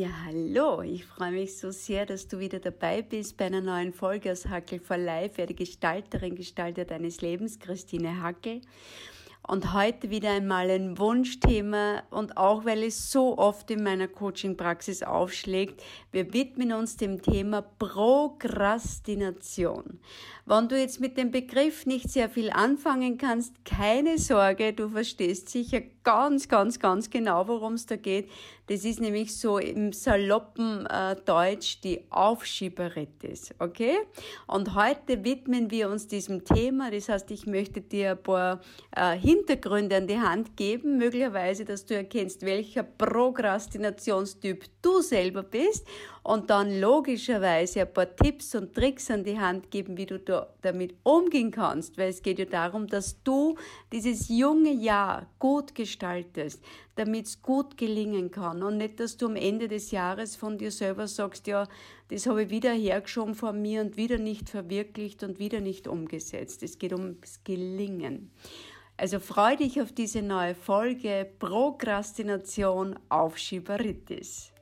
Ja, 0.00 0.08
hallo. 0.24 0.80
Ich 0.80 1.04
freue 1.04 1.30
mich 1.30 1.58
so 1.58 1.70
sehr, 1.70 2.06
dass 2.06 2.26
du 2.26 2.38
wieder 2.38 2.58
dabei 2.58 3.02
bist 3.02 3.36
bei 3.36 3.44
einer 3.44 3.60
neuen 3.60 3.92
Folge 3.92 4.32
aus 4.32 4.46
Hackel 4.46 4.80
for 4.80 4.96
Life. 4.96 5.36
Werde 5.36 5.52
Gestalterin, 5.52 6.36
Gestalter 6.36 6.86
deines 6.86 7.20
Lebens, 7.20 7.58
Christine 7.58 8.22
Hackel. 8.22 8.62
Und 9.50 9.72
heute 9.72 10.10
wieder 10.10 10.30
einmal 10.30 10.70
ein 10.70 10.96
Wunschthema 10.96 12.04
und 12.10 12.36
auch 12.36 12.64
weil 12.64 12.84
es 12.84 13.10
so 13.10 13.36
oft 13.36 13.68
in 13.72 13.82
meiner 13.82 14.06
Coaching-Praxis 14.06 15.02
aufschlägt, 15.02 15.82
wir 16.12 16.32
widmen 16.32 16.72
uns 16.72 16.96
dem 16.96 17.20
Thema 17.20 17.60
Prokrastination. 17.60 19.98
Wenn 20.46 20.68
du 20.68 20.78
jetzt 20.78 21.00
mit 21.00 21.16
dem 21.16 21.32
Begriff 21.32 21.84
nicht 21.84 22.10
sehr 22.10 22.30
viel 22.30 22.50
anfangen 22.50 23.18
kannst, 23.18 23.64
keine 23.64 24.18
Sorge, 24.18 24.72
du 24.72 24.88
verstehst 24.88 25.48
sicher 25.48 25.82
ganz, 26.02 26.48
ganz, 26.48 26.78
ganz 26.78 27.10
genau, 27.10 27.46
worum 27.46 27.74
es 27.74 27.86
da 27.86 27.96
geht. 27.96 28.30
Das 28.66 28.84
ist 28.84 29.00
nämlich 29.00 29.36
so 29.36 29.58
im 29.58 29.92
saloppen 29.92 30.86
äh, 30.86 31.16
Deutsch 31.24 31.80
die 31.80 32.04
Aufschieberitis, 32.10 33.50
okay? 33.58 33.98
Und 34.46 34.76
heute 34.76 35.24
widmen 35.24 35.70
wir 35.70 35.88
uns 35.88 36.06
diesem 36.06 36.44
Thema. 36.44 36.90
Das 36.90 37.08
heißt, 37.08 37.30
ich 37.32 37.46
möchte 37.46 37.80
dir 37.80 38.12
ein 38.12 38.22
paar 38.22 38.60
äh, 38.96 39.18
Hintergründe 39.40 39.96
an 39.96 40.06
die 40.06 40.20
Hand 40.20 40.54
geben, 40.56 40.98
möglicherweise, 40.98 41.64
dass 41.64 41.86
du 41.86 41.94
erkennst, 41.94 42.42
welcher 42.44 42.82
Prokrastinationstyp 42.82 44.66
du 44.82 45.00
selber 45.00 45.42
bist 45.42 45.86
und 46.22 46.50
dann 46.50 46.78
logischerweise 46.78 47.80
ein 47.80 47.92
paar 47.92 48.14
Tipps 48.14 48.54
und 48.54 48.74
Tricks 48.74 49.10
an 49.10 49.24
die 49.24 49.38
Hand 49.38 49.70
geben, 49.70 49.96
wie 49.96 50.04
du 50.04 50.18
da, 50.18 50.52
damit 50.60 50.94
umgehen 51.04 51.50
kannst, 51.50 51.96
weil 51.96 52.10
es 52.10 52.20
geht 52.20 52.38
ja 52.38 52.44
darum, 52.44 52.86
dass 52.86 53.22
du 53.22 53.56
dieses 53.92 54.28
junge 54.28 54.72
Jahr 54.72 55.26
gut 55.38 55.74
gestaltest, 55.74 56.62
damit 56.96 57.26
es 57.26 57.40
gut 57.40 57.78
gelingen 57.78 58.30
kann 58.30 58.62
und 58.62 58.76
nicht, 58.76 59.00
dass 59.00 59.16
du 59.16 59.26
am 59.26 59.36
Ende 59.36 59.68
des 59.68 59.90
Jahres 59.90 60.36
von 60.36 60.58
dir 60.58 60.70
selber 60.70 61.08
sagst, 61.08 61.46
ja, 61.46 61.66
das 62.08 62.26
habe 62.26 62.42
ich 62.42 62.50
wieder 62.50 62.72
hergeschoben 62.72 63.34
von 63.34 63.60
mir 63.62 63.80
und 63.80 63.96
wieder 63.96 64.18
nicht 64.18 64.50
verwirklicht 64.50 65.22
und 65.22 65.38
wieder 65.38 65.60
nicht 65.60 65.88
umgesetzt. 65.88 66.62
Es 66.62 66.78
geht 66.78 66.92
ums 66.92 67.40
Gelingen. 67.44 68.30
Also 69.00 69.18
freu 69.18 69.56
dich 69.56 69.80
auf 69.80 69.92
diese 69.92 70.20
neue 70.20 70.54
Folge 70.54 71.26
Prokrastination 71.38 72.98
Aufschieberitis. 73.08 74.52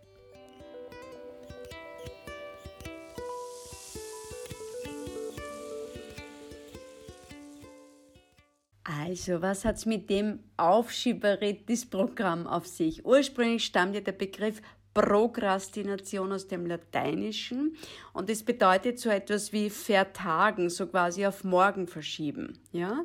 Also, 8.84 9.42
was 9.42 9.64
hat's 9.64 9.86
mit 9.86 10.08
dem 10.08 10.38
Aufschieberitis-Programm 10.56 12.46
auf 12.46 12.68
sich? 12.68 13.04
Ursprünglich 13.04 13.64
stammt 13.64 13.96
ja 13.96 14.02
der 14.02 14.12
Begriff 14.12 14.62
Prokrastination 15.00 16.32
aus 16.32 16.48
dem 16.48 16.66
Lateinischen 16.66 17.76
und 18.12 18.28
es 18.28 18.42
bedeutet 18.42 18.98
so 18.98 19.10
etwas 19.10 19.52
wie 19.52 19.70
vertagen, 19.70 20.70
so 20.70 20.86
quasi 20.86 21.24
auf 21.24 21.44
morgen 21.44 21.86
verschieben, 21.86 22.58
ja. 22.72 23.04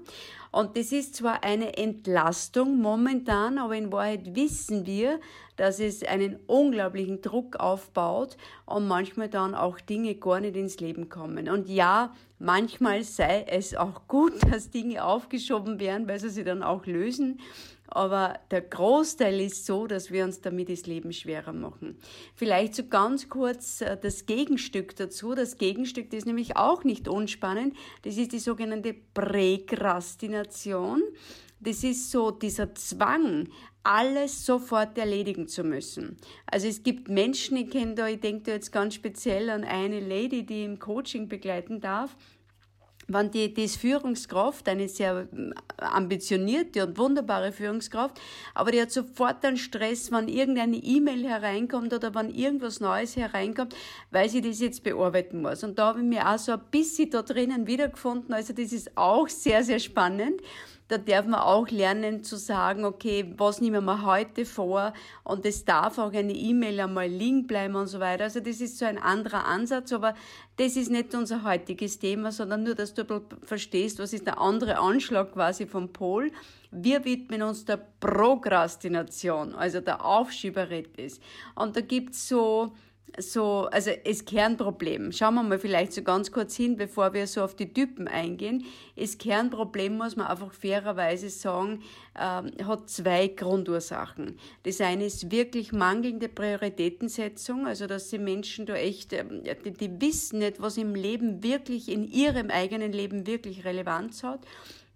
Und 0.52 0.78
das 0.78 0.92
ist 0.92 1.16
zwar 1.16 1.44
eine 1.44 1.78
Entlastung 1.78 2.80
momentan, 2.80 3.58
aber 3.58 3.76
in 3.76 3.92
Wahrheit 3.92 4.36
wissen 4.36 4.86
wir, 4.86 5.20
dass 5.56 5.80
es 5.80 6.04
einen 6.04 6.40
unglaublichen 6.48 7.22
Druck 7.22 7.58
aufbaut 7.58 8.38
und 8.66 8.88
manchmal 8.88 9.30
dann 9.30 9.56
auch 9.56 9.80
Dinge 9.80 10.16
gar 10.16 10.40
nicht 10.40 10.56
ins 10.56 10.80
Leben 10.80 11.10
kommen. 11.10 11.50
Und 11.50 11.70
ja, 11.70 12.14
manchmal 12.40 13.04
sei 13.04 13.46
es 13.48 13.76
auch 13.76 14.08
gut, 14.08 14.34
dass 14.52 14.70
Dinge 14.70 15.04
aufgeschoben 15.04 15.80
werden, 15.80 16.08
weil 16.08 16.20
sie 16.20 16.30
sich 16.30 16.46
dann 16.46 16.64
auch 16.64 16.86
lösen. 16.86 17.40
Aber 17.88 18.39
der 18.50 18.62
Großteil 18.62 19.39
ist 19.39 19.66
so, 19.66 19.88
dass 19.88 20.12
wir 20.12 20.24
uns 20.24 20.41
damit 20.41 20.69
das 20.69 20.85
Leben 20.85 21.13
schwerer 21.13 21.53
machen. 21.53 22.00
Vielleicht 22.35 22.75
so 22.75 22.85
ganz 22.88 23.30
kurz 23.30 23.81
äh, 23.81 23.97
das 24.02 24.25
Gegenstück 24.25 24.96
dazu. 24.96 25.35
Das 25.35 25.58
Gegenstück 25.58 26.09
das 26.09 26.19
ist 26.19 26.25
nämlich 26.25 26.58
auch 26.58 26.84
nicht 26.84 27.08
unspannend. 27.08 27.75
Das 28.03 28.18
ist 28.18 28.31
die 28.31 28.40
sogenannte 28.40 28.96
Präkrastination. 29.13 31.03
Das 31.59 31.84
ist 31.84 32.12
so 32.12 32.31
dieser 32.31 32.75
Zwang, 32.75 33.47
alles 33.84 34.46
sofort 34.46 34.97
erledigen 34.97 35.47
zu 35.47 35.63
müssen. 35.63 36.18
Also 36.46 36.68
es 36.68 36.84
gibt 36.84 37.09
Menschen, 37.09 37.58
ich 37.58 37.69
kenne 37.69 37.96
da, 37.96 38.08
ich 38.08 38.22
denke 38.22 38.44
da 38.44 38.52
jetzt 38.53 38.72
ganz 38.72 38.96
speziell 38.96 39.50
an 39.50 39.63
eine 39.63 40.00
Lady, 40.00 40.46
die 40.46 40.63
im 40.63 40.79
Coaching 40.79 41.28
begleiten 41.28 41.81
darf 41.81 42.16
wenn 43.13 43.31
die, 43.31 43.53
die 43.53 43.63
ist 43.63 43.78
Führungskraft, 43.78 44.68
eine 44.68 44.90
sehr 44.90 45.28
ähm, 45.31 45.53
ambitionierte 45.78 46.85
und 46.85 46.97
wunderbare 46.97 47.51
Führungskraft, 47.51 48.19
aber 48.53 48.72
die 48.72 48.81
hat 48.81 48.91
sofort 48.91 49.46
einen 49.46 49.57
Stress, 49.57 50.12
wenn 50.12 50.28
irgendeine 50.28 50.78
E-Mail 50.78 51.28
hereinkommt 51.28 51.94
oder 51.94 52.13
wenn 52.16 52.29
irgendwas 52.29 52.79
Neues 52.79 53.16
hereinkommt, 53.16 53.75
weil 54.12 54.29
sie 54.29 54.41
das 54.41 54.59
jetzt 54.59 54.84
bearbeiten 54.84 55.41
muss. 55.41 55.63
Und 55.63 55.79
da 55.79 55.88
habe 55.88 56.00
ich 56.00 56.06
mir 56.06 56.28
auch 56.28 56.40
so 56.40 56.53
ein 56.53 56.62
bisschen 56.72 57.09
da 57.09 57.22
drinnen 57.22 57.68
wiedergefunden. 57.68 58.34
Also 58.34 58.53
das 58.53 58.73
ist 58.73 58.97
auch 58.97 59.28
sehr, 59.28 59.63
sehr 59.63 59.79
spannend 59.79 60.41
da 60.88 60.98
darf 60.98 61.26
man 61.26 61.40
auch 61.40 61.70
lernen 61.70 62.24
zu 62.24 62.36
sagen, 62.36 62.86
okay, 62.86 63.34
was 63.38 63.62
nehmen 63.62 63.86
wir 63.86 64.06
heute 64.06 64.46
vor 64.46 64.94
und 65.24 65.46
es 65.46 65.66
darf 65.66 65.98
auch 65.98 66.14
eine 66.14 66.34
E-Mail 66.34 66.80
einmal 66.82 67.08
liegen 67.08 67.48
bleiben 67.48 67.76
und 67.76 67.88
so 67.88 68.00
weiter. 68.00 68.26
Also 68.26 68.42
das 68.42 68.62
ist 68.62 68.78
so 68.78 68.86
ein 68.86 68.98
anderer 68.98 69.46
Ansatz, 69.46 69.94
aber 69.94 70.14
das 70.58 70.76
ist 70.76 70.92
nicht 70.92 71.16
unser 71.16 71.44
heutiges 71.44 72.00
Thema, 72.00 72.32
sondern 72.32 72.64
nur, 72.64 72.76
dass 72.76 72.94
du 72.94 73.04
verstehst, 73.44 74.00
was 74.00 74.14
ist 74.14 74.28
der 74.28 74.40
andere 74.40 74.78
Anschlag 74.78 75.34
quasi 75.34 75.66
vom 75.66 75.92
Pol. 75.94 76.32
Wir 76.70 77.06
widmen 77.06 77.44
uns 77.44 77.66
der 77.66 77.78
Prokrastination, 78.00 79.56
also 79.56 79.80
der 79.80 80.04
Aufschieberitis. 80.06 81.20
Und 81.56 81.76
da 81.76 81.82
gibt's 81.82 82.28
so 82.28 82.74
so, 83.19 83.68
also 83.72 83.91
das 84.03 84.25
Kernproblem, 84.25 85.12
schauen 85.12 85.36
wir 85.36 85.44
mal 85.44 85.59
vielleicht 85.59 85.94
so 85.94 86.02
ganz 86.02 86.31
kurz 86.31 86.56
hin, 86.56 86.78
bevor 86.78 87.14
wir 87.14 87.28
so 87.28 87.44
auf 87.44 87.56
die 87.56 87.72
Typen 87.72 88.08
eingehen. 88.08 88.66
Das 88.96 89.18
Kernproblem, 89.18 89.97
muss 89.97 90.16
man 90.16 90.28
einfach 90.28 90.52
fairerweise 90.52 91.30
sagen, 91.30 91.84
äh, 92.16 92.64
hat 92.64 92.90
zwei 92.90 93.28
Grundursachen. 93.28 94.38
Das 94.64 94.81
eine 94.81 95.06
ist 95.06 95.31
wirklich 95.31 95.72
mangelnde 95.72 96.28
Prioritätensetzung, 96.28 97.68
also 97.68 97.86
dass 97.86 98.09
die 98.09 98.18
Menschen 98.18 98.66
da 98.66 98.75
echt, 98.75 99.14
äh, 99.14 99.24
die, 99.64 99.74
die 99.74 100.02
wissen 100.02 100.40
nicht, 100.40 100.59
was 100.59 100.78
im 100.78 100.96
Leben 100.96 101.44
wirklich, 101.44 101.90
in 101.90 102.06
ihrem 102.06 102.50
eigenen 102.50 102.91
Leben 102.94 103.28
wirklich 103.28 103.64
Relevanz 103.64 104.24
hat. 104.24 104.41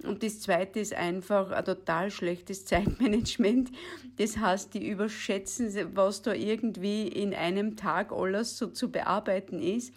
Und 0.04 0.22
das 0.22 0.42
zweite 0.42 0.80
ist 0.80 0.94
einfach 0.94 1.52
ein 1.52 1.66
total 1.66 2.12
schlechtes 2.12 2.66
Zeitmanagement. 2.66 3.72
Das 4.18 4.38
heißt, 4.38 4.74
die 4.74 4.88
überschätzen, 4.88 5.74
was 5.96 6.22
da 6.22 6.34
irgendwie 6.34 7.08
in 7.08 7.34
einem 7.34 7.76
Tag 7.76 8.12
alles 8.12 8.58
so 8.58 8.68
zu 8.68 8.92
bearbeiten 8.92 9.62
ist. 9.62 9.94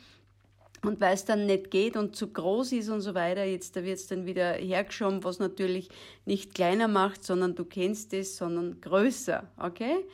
Und 0.82 0.98
weil 1.02 1.12
es 1.12 1.26
dann 1.26 1.44
nicht 1.44 1.70
geht 1.70 1.96
und 1.96 2.16
zu 2.16 2.32
groß 2.32 2.72
ist 2.72 2.88
und 2.88 3.02
so 3.02 3.14
weiter, 3.14 3.44
jetzt 3.44 3.76
da 3.76 3.84
wird 3.84 3.98
es 3.98 4.06
dann 4.06 4.24
wieder 4.24 4.54
hergeschoben, 4.54 5.22
was 5.24 5.38
natürlich 5.38 5.90
nicht 6.24 6.54
kleiner 6.54 6.88
macht, 6.88 7.22
sondern 7.22 7.54
du 7.54 7.66
kennst 7.66 8.14
es, 8.14 8.38
sondern 8.38 8.80
größer, 8.80 9.46
okay? 9.58 10.06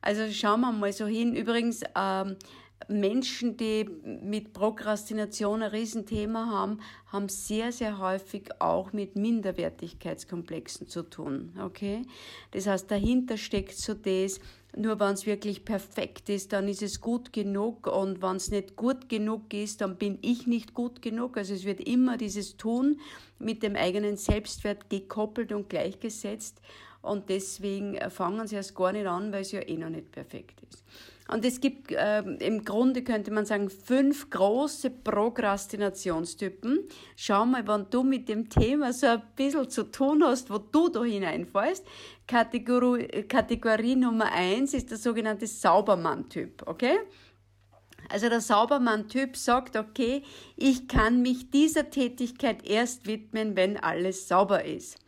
Also 0.00 0.28
schauen 0.32 0.62
wir 0.62 0.72
mal 0.72 0.92
so 0.92 1.06
hin. 1.06 1.36
Übrigens, 1.36 1.82
ähm, 1.96 2.36
Menschen, 2.88 3.56
die 3.56 3.84
mit 4.04 4.52
Prokrastination 4.52 5.62
ein 5.62 5.70
Riesenthema 5.70 6.46
haben, 6.46 6.80
haben 7.06 7.28
sehr, 7.28 7.72
sehr 7.72 7.98
häufig 7.98 8.48
auch 8.60 8.92
mit 8.92 9.16
Minderwertigkeitskomplexen 9.16 10.88
zu 10.88 11.02
tun. 11.02 11.52
Okay? 11.60 12.02
Das 12.52 12.66
heißt, 12.66 12.90
dahinter 12.90 13.36
steckt 13.36 13.76
so 13.76 13.94
das, 13.94 14.40
nur 14.74 14.98
wenn 15.00 15.12
es 15.12 15.26
wirklich 15.26 15.64
perfekt 15.64 16.30
ist, 16.30 16.52
dann 16.52 16.66
ist 16.66 16.82
es 16.82 17.00
gut 17.00 17.32
genug 17.32 17.86
und 17.86 18.22
wenn 18.22 18.36
es 18.36 18.50
nicht 18.50 18.74
gut 18.76 19.08
genug 19.08 19.52
ist, 19.52 19.82
dann 19.82 19.96
bin 19.96 20.18
ich 20.22 20.46
nicht 20.46 20.72
gut 20.72 21.02
genug. 21.02 21.36
Also 21.36 21.52
es 21.52 21.64
wird 21.64 21.80
immer 21.80 22.16
dieses 22.16 22.56
Tun 22.56 22.98
mit 23.38 23.62
dem 23.62 23.76
eigenen 23.76 24.16
Selbstwert 24.16 24.88
gekoppelt 24.88 25.52
und 25.52 25.68
gleichgesetzt 25.68 26.60
und 27.02 27.28
deswegen 27.28 27.98
fangen 28.10 28.46
sie 28.46 28.56
erst 28.56 28.74
gar 28.74 28.92
nicht 28.92 29.06
an, 29.06 29.32
weil 29.32 29.42
es 29.42 29.52
ja 29.52 29.60
eh 29.60 29.76
noch 29.76 29.90
nicht 29.90 30.10
perfekt 30.10 30.62
ist. 30.70 30.84
Und 31.28 31.44
es 31.44 31.60
gibt 31.60 31.92
äh, 31.92 32.20
im 32.20 32.64
Grunde 32.64 33.02
könnte 33.02 33.30
man 33.30 33.46
sagen 33.46 33.70
fünf 33.70 34.28
große 34.30 34.90
Prokrastinationstypen. 34.90 36.80
Schau 37.16 37.46
mal, 37.46 37.66
wenn 37.66 37.86
du 37.90 38.02
mit 38.02 38.28
dem 38.28 38.48
Thema 38.48 38.92
so 38.92 39.06
ein 39.06 39.22
bisschen 39.36 39.70
zu 39.70 39.84
tun 39.90 40.22
hast, 40.24 40.50
wo 40.50 40.58
du 40.58 40.88
da 40.88 41.04
hineinfallst. 41.04 41.86
Kategorie, 42.26 43.06
Kategorie 43.28 43.96
Nummer 43.96 44.32
eins 44.32 44.74
ist 44.74 44.90
der 44.90 44.98
sogenannte 44.98 45.46
Saubermann-Typ, 45.46 46.62
okay? 46.66 46.98
Also 48.08 48.28
der 48.28 48.40
Saubermann-Typ 48.40 49.36
sagt, 49.36 49.76
okay, 49.76 50.22
ich 50.56 50.88
kann 50.88 51.22
mich 51.22 51.50
dieser 51.50 51.90
Tätigkeit 51.90 52.64
erst 52.66 53.06
widmen, 53.06 53.56
wenn 53.56 53.76
alles 53.76 54.28
sauber 54.28 54.64
ist. 54.64 54.98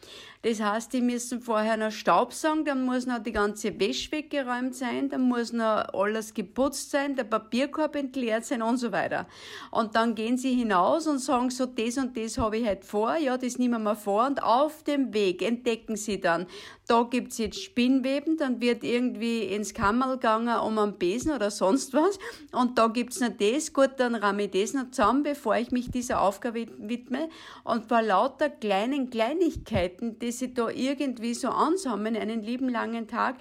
Das 0.44 0.61
heißt, 0.61 0.93
die 0.93 1.00
müssen 1.00 1.41
vorher 1.41 1.79
noch 1.79 1.91
Staubsaugen, 1.91 2.67
dann 2.67 2.85
muss 2.85 3.06
noch 3.06 3.19
die 3.19 3.32
ganze 3.32 3.81
Wäsche 3.81 4.12
weggeräumt 4.12 4.75
sein, 4.75 5.08
dann 5.08 5.23
muss 5.23 5.55
noch 5.55 5.87
alles 5.94 6.35
geputzt 6.35 6.91
sein, 6.91 7.17
der 7.17 7.25
Papierkorb 7.25 7.96
entleert 7.96 8.44
sein 8.44 8.61
und 8.61 8.76
so 8.76 8.93
weiter. 8.93 9.26
Und 9.70 9.94
dann 9.94 10.14
gehen 10.14 10.37
sie 10.37 10.52
hinaus 10.52 11.06
und 11.06 11.19
sagen 11.19 11.49
so, 11.49 11.64
das 11.64 11.97
und 11.97 12.14
das 12.19 12.37
habe 12.37 12.58
ich 12.58 12.69
heute 12.69 12.87
vor, 12.87 13.17
ja, 13.17 13.38
das 13.38 13.56
nehmen 13.56 13.85
wir 13.85 13.97
vor 13.97 14.26
und 14.26 14.43
auf 14.43 14.82
dem 14.82 15.14
Weg 15.14 15.40
entdecken 15.40 15.97
sie 15.97 16.20
dann, 16.20 16.47
da 16.87 17.05
gibt's 17.05 17.38
jetzt 17.38 17.62
Spinnweben, 17.62 18.37
dann 18.37 18.61
wird 18.61 18.85
irgendwie 18.85 19.44
ins 19.44 19.73
Kammerl 19.73 20.17
gegangen 20.17 20.61
um 20.61 20.79
einen 20.79 20.99
Besen 20.99 21.32
oder 21.32 21.50
sonst 21.50 21.94
was 21.94 22.19
und 22.52 22.76
da 22.76 22.84
gibt's 22.89 23.21
noch 23.21 23.37
das, 23.37 23.73
gut, 23.73 23.93
dann 23.99 24.15
ramme 24.15 24.45
ich 24.45 24.51
das 24.51 24.73
noch 24.73 24.91
zusammen, 24.91 25.23
bevor 25.23 25.57
ich 25.57 25.71
mich 25.71 25.91
dieser 25.91 26.21
Aufgabe 26.21 26.67
widme 26.79 27.29
und 27.65 27.87
vor 27.87 28.03
lauter 28.03 28.51
kleinen 28.51 29.11
Kleinigkeiten, 29.11 30.19
die 30.19 30.33
sie 30.33 30.55
da 30.55 30.69
irgendwie 30.69 31.35
so 31.35 31.49
ansammeln, 31.49 32.17
einen 32.17 32.43
lieben 32.43 32.69
langen 32.69 33.09
Tag, 33.09 33.37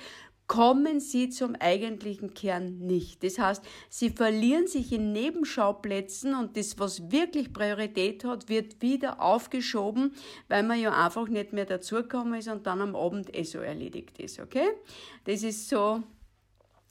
kommen 0.47 0.99
sie 0.99 1.29
zum 1.29 1.55
eigentlichen 1.55 2.33
Kern 2.33 2.79
nicht. 2.79 3.23
Das 3.23 3.39
heißt, 3.39 3.63
sie 3.89 4.09
verlieren 4.09 4.67
sich 4.67 4.91
in 4.91 5.11
Nebenschauplätzen 5.11 6.35
und 6.35 6.57
das, 6.57 6.77
was 6.79 7.11
wirklich 7.11 7.53
Priorität 7.53 8.23
hat, 8.23 8.49
wird 8.49 8.81
wieder 8.81 9.21
aufgeschoben, 9.21 10.13
weil 10.49 10.63
man 10.63 10.79
ja 10.79 10.91
einfach 10.91 11.27
nicht 11.27 11.53
mehr 11.53 11.65
dazugekommen 11.65 12.35
ist 12.35 12.49
und 12.49 12.67
dann 12.67 12.81
am 12.81 12.95
Abend 12.95 13.35
eh 13.35 13.43
so 13.43 13.59
erledigt 13.59 14.19
ist, 14.19 14.39
okay? 14.39 14.67
Das 15.25 15.43
ist 15.43 15.69
so 15.69 16.03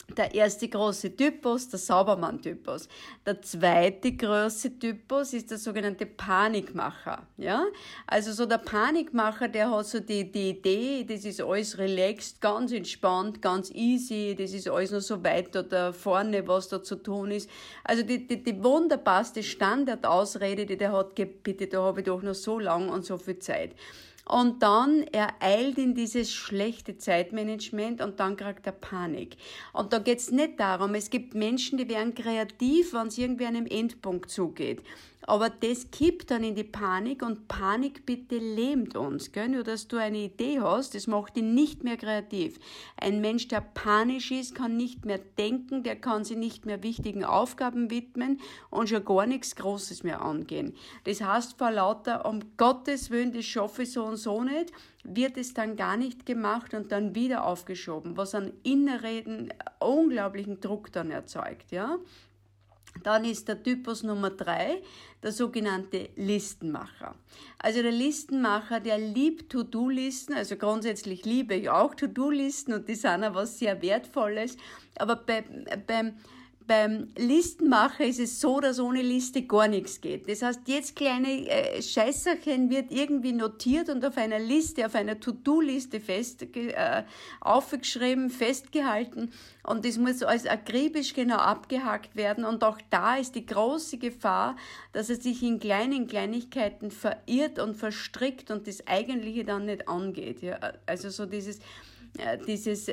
der 0.09 0.33
erste 0.33 0.67
große 0.67 1.15
Typus, 1.15 1.69
der 1.69 1.79
Saubermann-Typus. 1.79 2.87
Der 3.25 3.41
zweite 3.41 4.11
große 4.15 4.77
Typus 4.77 5.33
ist 5.33 5.49
der 5.49 5.57
sogenannte 5.57 6.05
Panikmacher. 6.05 7.25
Ja? 7.37 7.65
Also 8.05 8.33
so 8.33 8.45
der 8.45 8.57
Panikmacher, 8.57 9.47
der 9.47 9.71
hat 9.71 9.87
so 9.87 9.99
die, 9.99 10.31
die 10.31 10.49
Idee, 10.51 11.05
das 11.05 11.25
ist 11.25 11.41
alles 11.41 11.77
relaxed, 11.77 12.41
ganz 12.41 12.71
entspannt, 12.71 13.41
ganz 13.41 13.71
easy, 13.71 14.35
das 14.37 14.51
ist 14.53 14.69
alles 14.69 14.91
noch 14.91 15.01
so 15.01 15.23
weit 15.23 15.55
da 15.71 15.91
vorne, 15.91 16.47
was 16.47 16.67
da 16.67 16.83
zu 16.83 16.95
tun 16.95 17.31
ist. 17.31 17.49
Also 17.83 18.03
die, 18.03 18.27
die, 18.27 18.43
die 18.43 18.63
wunderbarste 18.63 19.41
Standardausrede, 19.41 20.65
die 20.65 20.77
der 20.77 20.91
hat, 20.91 21.15
bitte, 21.15 21.67
da 21.67 21.81
habe 21.81 22.01
ich 22.01 22.05
doch 22.05 22.21
noch 22.21 22.35
so 22.35 22.59
lang 22.59 22.89
und 22.89 23.05
so 23.05 23.17
viel 23.17 23.39
Zeit. 23.39 23.71
Und 24.25 24.63
dann 24.63 25.03
er 25.11 25.33
eilt 25.41 25.77
in 25.77 25.95
dieses 25.95 26.33
schlechte 26.33 26.97
Zeitmanagement 26.97 28.01
und 28.01 28.19
dann 28.19 28.37
kriegt 28.37 28.65
er 28.65 28.71
Panik. 28.71 29.35
Und 29.73 29.91
da 29.91 29.99
geht's 29.99 30.31
nicht 30.31 30.59
darum, 30.59 30.95
es 30.95 31.09
gibt 31.09 31.35
Menschen, 31.35 31.77
die 31.77 31.89
werden 31.89 32.15
kreativ, 32.15 32.93
wenn 32.93 33.07
es 33.07 33.17
irgendwie 33.17 33.45
einem 33.45 33.65
Endpunkt 33.65 34.29
zugeht. 34.31 34.81
Aber 35.25 35.49
das 35.49 35.89
kippt 35.91 36.31
dann 36.31 36.43
in 36.43 36.55
die 36.55 36.63
Panik 36.63 37.23
und 37.23 37.47
Panik 37.47 38.05
bitte 38.05 38.37
lähmt 38.37 38.95
uns. 38.97 39.31
Gell? 39.31 39.49
Nur, 39.49 39.63
dass 39.63 39.87
du 39.87 39.97
eine 39.97 40.17
Idee 40.17 40.59
hast, 40.59 40.95
das 40.95 41.07
macht 41.07 41.37
ihn 41.37 41.53
nicht 41.53 41.83
mehr 41.83 41.97
kreativ. 41.97 42.59
Ein 42.97 43.21
Mensch, 43.21 43.47
der 43.47 43.61
panisch 43.61 44.31
ist, 44.31 44.55
kann 44.55 44.75
nicht 44.75 45.05
mehr 45.05 45.19
denken, 45.37 45.83
der 45.83 45.95
kann 45.95 46.25
sich 46.25 46.37
nicht 46.37 46.65
mehr 46.65 46.83
wichtigen 46.83 47.23
Aufgaben 47.23 47.89
widmen 47.89 48.39
und 48.69 48.89
schon 48.89 49.05
gar 49.05 49.25
nichts 49.25 49.55
Großes 49.55 50.03
mehr 50.03 50.21
angehen. 50.21 50.75
Das 51.05 51.21
heißt, 51.21 51.57
vor 51.57 51.71
lauter, 51.71 52.25
um 52.25 52.39
Gottes 52.57 53.09
Willen, 53.09 53.31
das 53.31 53.45
schaffe 53.45 53.83
ich 53.83 53.93
so 53.93 54.03
und 54.03 54.17
so 54.17 54.43
nicht, 54.43 54.71
wird 55.03 55.37
es 55.37 55.53
dann 55.53 55.75
gar 55.75 55.97
nicht 55.97 56.25
gemacht 56.25 56.73
und 56.73 56.91
dann 56.91 57.15
wieder 57.15 57.45
aufgeschoben, 57.45 58.17
was 58.17 58.35
an 58.35 58.51
inneren 58.63 59.53
unglaublichen 59.79 60.59
Druck 60.59 60.91
dann 60.91 61.11
erzeugt. 61.11 61.71
Ja? 61.71 61.97
Dann 63.01 63.25
ist 63.25 63.47
der 63.47 63.61
Typus 63.61 64.03
Nummer 64.03 64.29
drei 64.29 64.81
der 65.23 65.31
sogenannte 65.31 66.09
Listenmacher. 66.15 67.15
Also 67.57 67.81
der 67.81 67.91
Listenmacher, 67.91 68.79
der 68.79 68.97
liebt 68.97 69.51
To-Do-Listen, 69.51 70.33
also 70.33 70.57
grundsätzlich 70.57 71.25
liebe 71.25 71.55
ich 71.55 71.69
auch 71.69 71.95
To-Do-Listen 71.95 72.73
und 72.73 72.87
die 72.89 72.95
sind 72.95 73.23
auch 73.23 73.33
was 73.33 73.57
sehr 73.57 73.81
Wertvolles, 73.81 74.57
aber 74.97 75.15
bei, 75.15 75.43
beim 75.87 76.17
beim 76.67 77.07
Listenmacher 77.17 78.05
ist 78.05 78.19
es 78.19 78.39
so, 78.39 78.59
dass 78.59 78.79
ohne 78.79 79.01
Liste 79.01 79.43
gar 79.43 79.67
nichts 79.67 80.01
geht. 80.01 80.29
Das 80.29 80.41
heißt, 80.41 80.61
jetzt 80.67 80.95
kleine 80.95 81.47
äh, 81.47 81.81
Scheißerchen 81.81 82.69
wird 82.69 82.91
irgendwie 82.91 83.33
notiert 83.33 83.89
und 83.89 84.05
auf 84.05 84.17
einer 84.17 84.39
Liste, 84.39 84.85
auf 84.85 84.95
einer 84.95 85.19
To-Do-Liste 85.19 85.99
fest 85.99 86.43
äh, 86.55 87.03
aufgeschrieben, 87.41 88.29
festgehalten 88.29 89.31
und 89.63 89.85
das 89.85 89.97
muss 89.97 90.23
als 90.23 90.45
akribisch 90.45 91.13
genau 91.13 91.37
abgehakt 91.37 92.15
werden 92.15 92.45
und 92.45 92.63
auch 92.63 92.79
da 92.89 93.15
ist 93.15 93.35
die 93.35 93.45
große 93.45 93.97
Gefahr, 93.97 94.55
dass 94.91 95.09
er 95.09 95.15
sich 95.15 95.41
in 95.43 95.59
kleinen 95.59 96.07
Kleinigkeiten 96.07 96.91
verirrt 96.91 97.59
und 97.59 97.75
verstrickt 97.75 98.51
und 98.51 98.67
das 98.67 98.87
Eigentliche 98.87 99.45
dann 99.45 99.65
nicht 99.65 99.87
angeht. 99.87 100.41
Ja? 100.41 100.59
Also 100.85 101.09
so 101.09 101.25
dieses, 101.25 101.59
äh, 102.17 102.37
dieses 102.45 102.89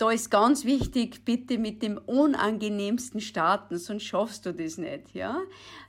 da 0.00 0.10
ist 0.10 0.30
ganz 0.30 0.64
wichtig, 0.64 1.26
bitte 1.26 1.58
mit 1.58 1.82
dem 1.82 1.98
unangenehmsten 1.98 3.20
starten, 3.20 3.76
sonst 3.76 4.04
schaffst 4.04 4.46
du 4.46 4.54
das 4.54 4.78
nicht, 4.78 5.12
ja. 5.12 5.38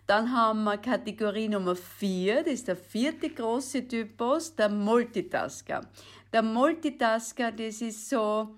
Dann 0.05 0.33
haben 0.33 0.65
wir 0.65 0.77
Kategorie 0.77 1.47
Nummer 1.47 1.77
vier, 1.77 2.43
das 2.43 2.55
ist 2.55 2.67
der 2.67 2.75
vierte 2.75 3.29
große 3.29 3.87
Typus, 3.87 4.53
der 4.53 4.67
Multitasker. 4.67 5.79
Der 6.33 6.41
Multitasker, 6.41 7.53
das 7.53 7.81
ist 7.81 8.09
so, 8.09 8.49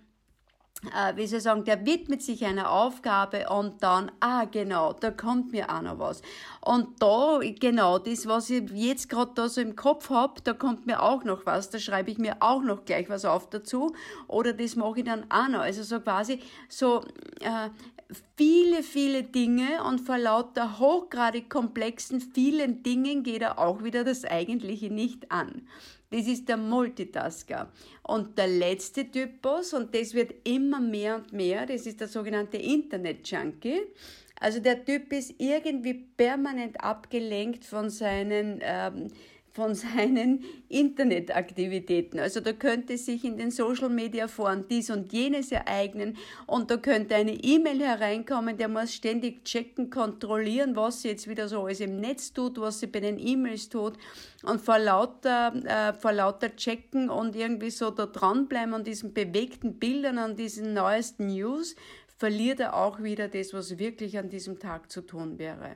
äh, 0.92 1.16
wie 1.16 1.28
soll 1.28 1.38
ich 1.38 1.44
sagen, 1.44 1.64
der 1.64 1.86
widmet 1.86 2.22
sich 2.22 2.46
einer 2.46 2.72
Aufgabe 2.72 3.50
und 3.50 3.82
dann, 3.82 4.12
ah 4.20 4.46
genau, 4.46 4.94
da 4.94 5.12
kommt 5.12 5.52
mir 5.52 5.70
auch 5.70 5.82
noch 5.82 6.00
was. 6.00 6.22
Und 6.62 7.02
da, 7.02 7.40
genau, 7.60 8.00
das, 8.00 8.28
was 8.28 8.50
ich 8.50 8.70
jetzt 8.72 9.10
gerade 9.10 9.32
da 9.36 9.50
so 9.50 9.62
im 9.62 9.76
Kopf 9.76 10.10
hab, 10.10 10.44
da 10.44 10.54
kommt 10.54 10.86
mir 10.86 11.02
auch 11.02 11.24
noch 11.24 11.46
was, 11.46 11.70
da 11.70 11.80
schreibe 11.80 12.12
ich 12.12 12.18
mir 12.18 12.38
auch 12.40 12.62
noch 12.62 12.86
gleich 12.86 13.10
was 13.10 13.26
auf 13.26 13.50
dazu 13.50 13.94
oder 14.28 14.54
das 14.54 14.76
mache 14.76 15.00
ich 15.00 15.06
dann 15.06 15.26
auch 15.30 15.48
noch. 15.48 15.60
Also 15.60 15.84
so 15.84 16.00
quasi 16.00 16.40
so 16.70 17.04
äh, 17.40 17.70
viele, 18.36 18.84
viele 18.84 19.24
Dinge 19.24 19.84
und 19.84 20.02
vor 20.02 20.18
lauter 20.18 20.80
hochgradig 20.80 21.50
komplexen 21.50 22.22
vielen 22.22 22.84
Dingen 22.84 23.24
geht 23.24 23.42
er 23.42 23.60
auch 23.60 23.84
wieder 23.84 24.04
das 24.04 24.26
Eigentliche 24.26 24.90
nicht 24.90 25.32
an. 25.32 25.68
Das 26.14 26.28
ist 26.28 26.48
der 26.48 26.58
Multitasker. 26.58 27.72
Und 28.04 28.38
der 28.38 28.46
letzte 28.46 29.10
Typus, 29.10 29.74
und 29.74 29.96
das 29.96 30.14
wird 30.14 30.48
immer 30.48 30.80
mehr 30.80 31.16
und 31.16 31.34
mehr, 31.34 31.66
das 31.66 31.88
ist 31.88 32.02
der 32.02 32.08
sogenannte 32.08 32.58
Internet-Junkie. 32.58 33.82
Also 34.40 34.60
der 34.60 34.86
Typ 34.86 35.12
ist 35.12 35.34
irgendwie 35.40 35.96
permanent 35.96 36.80
abgelenkt 36.80 37.66
von 37.66 37.90
seinen 37.90 38.60
ähm, 38.62 39.08
von 39.54 39.76
seinen 39.76 40.44
Internetaktivitäten. 40.68 42.20
Also 42.20 42.40
da 42.40 42.54
könnte 42.54 42.98
sich 42.98 43.24
in 43.24 43.38
den 43.38 43.52
Social 43.52 43.90
Media 43.90 44.28
Foren 44.28 44.66
dies 44.68 44.90
und 44.90 45.14
jenes 45.14 45.52
ereignen 45.52 46.18
und 46.48 46.72
da 46.72 46.78
könnte 46.78 47.16
eine 47.16 47.34
E-Mail 47.34 47.80
hereinkommen, 47.82 48.58
der 48.58 48.68
muss 48.68 48.94
ständig 48.94 49.46
checken, 49.46 49.92
kontrollieren, 49.92 50.76
was 50.76 51.04
sie 51.04 51.10
jetzt 51.10 51.30
wieder 51.30 51.48
so 51.48 51.64
alles 51.64 51.80
im 51.82 52.00
Netz 52.00 52.34
tut, 52.34 52.60
was 52.60 52.80
sie 52.80 52.88
bei 52.88 53.00
den 53.00 53.20
E-Mails 53.20 53.70
tut 53.70 53.94
und 54.44 54.60
vor 54.60 54.80
lauter, 54.80 55.54
äh, 55.66 55.94
vor 55.94 56.14
lauter 56.14 56.56
checken 56.56 57.10
und 57.10 57.36
irgendwie 57.36 57.70
so 57.70 57.92
da 57.92 58.08
dranbleiben 58.08 58.74
an 58.74 58.84
diesen 58.84 59.14
bewegten 59.14 59.78
Bildern, 59.78 60.18
an 60.18 60.36
diesen 60.36 60.74
neuesten 60.74 61.28
News, 61.28 61.76
verliert 62.18 62.60
er 62.60 62.76
auch 62.76 63.04
wieder 63.04 63.28
das, 63.28 63.54
was 63.54 63.78
wirklich 63.78 64.18
an 64.18 64.30
diesem 64.30 64.58
Tag 64.58 64.92
zu 64.92 65.02
tun 65.02 65.38
wäre. 65.38 65.76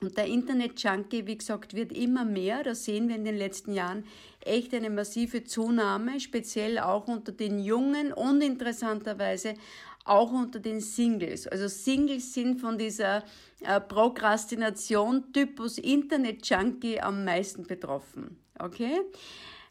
Und 0.00 0.16
der 0.16 0.26
Internet-Junkie, 0.26 1.26
wie 1.26 1.38
gesagt, 1.38 1.74
wird 1.74 1.92
immer 1.92 2.24
mehr. 2.24 2.62
Da 2.62 2.74
sehen 2.74 3.08
wir 3.08 3.16
in 3.16 3.24
den 3.24 3.36
letzten 3.36 3.72
Jahren 3.72 4.04
echt 4.40 4.74
eine 4.74 4.90
massive 4.90 5.44
Zunahme, 5.44 6.20
speziell 6.20 6.78
auch 6.78 7.08
unter 7.08 7.32
den 7.32 7.58
Jungen 7.58 8.12
und 8.12 8.42
interessanterweise 8.42 9.54
auch 10.04 10.32
unter 10.32 10.60
den 10.60 10.80
Singles. 10.80 11.46
Also 11.46 11.68
Singles 11.68 12.34
sind 12.34 12.60
von 12.60 12.76
dieser 12.76 13.24
äh, 13.60 13.80
Prokrastination 13.80 15.32
Typus 15.32 15.78
Internet-Junkie 15.78 17.00
am 17.00 17.24
meisten 17.24 17.64
betroffen. 17.66 18.36
Okay? 18.58 19.00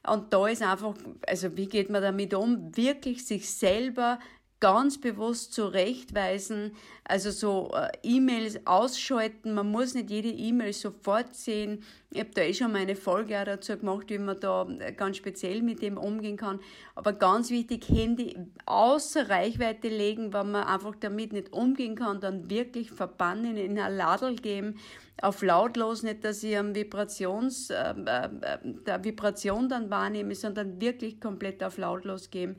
Und 0.06 0.34
da 0.34 0.48
ist 0.48 0.62
einfach, 0.62 0.96
also 1.28 1.56
wie 1.56 1.68
geht 1.68 1.90
man 1.90 2.02
damit 2.02 2.34
um, 2.34 2.76
wirklich 2.76 3.26
sich 3.26 3.50
selber 3.50 4.20
ganz 4.64 4.98
bewusst 4.98 5.52
zurechtweisen, 5.52 6.72
also 7.04 7.32
so 7.32 7.72
äh, 7.76 7.90
E-Mails 8.02 8.66
ausschalten. 8.66 9.54
Man 9.56 9.70
muss 9.70 9.94
nicht 9.94 10.10
jede 10.10 10.30
E-Mail 10.30 10.72
sofort 10.72 11.36
sehen. 11.36 11.84
Ich 12.12 12.22
habe 12.22 12.30
da 12.34 12.44
eh 12.44 12.54
schon 12.54 12.72
mal 12.72 12.84
eine 12.84 12.96
Folge 12.96 13.38
auch 13.38 13.44
dazu 13.44 13.76
gemacht, 13.78 14.06
wie 14.08 14.20
man 14.20 14.40
da 14.40 14.66
äh, 14.80 14.94
ganz 14.94 15.18
speziell 15.18 15.62
mit 15.62 15.82
dem 15.82 15.98
umgehen 15.98 16.38
kann. 16.38 16.62
Aber 16.96 17.12
ganz 17.12 17.50
wichtig, 17.50 17.90
Handy 17.90 18.38
außer 18.66 19.30
Reichweite 19.30 19.90
legen, 19.90 20.32
wenn 20.32 20.52
man 20.52 20.64
einfach 20.64 20.96
damit 20.98 21.34
nicht 21.34 21.52
umgehen 21.52 21.96
kann, 21.96 22.22
dann 22.22 22.50
wirklich 22.50 22.90
verbannen, 22.90 23.58
in 23.58 23.78
ein 23.78 23.98
Ladel 23.98 24.38
geben, 24.38 24.76
auf 25.22 25.42
lautlos, 25.42 26.04
nicht, 26.04 26.24
dass 26.24 26.42
ich 26.42 26.58
am 26.58 26.74
Vibrations, 26.74 27.70
äh, 27.70 27.94
äh, 28.06 28.30
der 28.64 29.04
Vibration 29.04 29.68
dann 29.68 29.90
wahrnehme, 29.90 30.36
sondern 30.36 30.80
wirklich 30.80 31.20
komplett 31.20 31.62
auf 31.66 31.78
lautlos 31.78 32.30
geben 32.30 32.56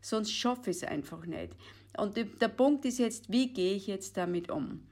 sonst 0.00 0.32
schaffe 0.32 0.70
ich 0.70 0.78
es 0.78 0.84
einfach 0.84 1.26
nicht. 1.26 1.52
Und 1.96 2.16
der 2.16 2.48
Punkt 2.48 2.84
ist 2.84 2.98
jetzt, 2.98 3.30
wie 3.30 3.52
gehe 3.52 3.74
ich 3.74 3.86
jetzt 3.86 4.16
damit 4.16 4.50
um? 4.50 4.86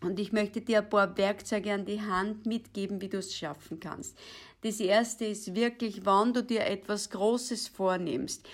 Und 0.00 0.18
ich 0.18 0.32
möchte 0.32 0.60
dir 0.60 0.78
ein 0.78 0.88
paar 0.88 1.16
Werkzeuge 1.18 1.74
an 1.74 1.84
die 1.84 2.00
Hand 2.00 2.46
mitgeben, 2.46 3.00
wie 3.00 3.08
du 3.08 3.18
es 3.18 3.34
schaffen 3.34 3.80
kannst. 3.80 4.16
Das 4.62 4.80
erste 4.80 5.26
ist 5.26 5.54
wirklich, 5.54 6.04
wann 6.04 6.32
du 6.32 6.42
dir 6.42 6.66
etwas 6.66 7.10
Großes 7.10 7.68
vornimmst, 7.68 8.46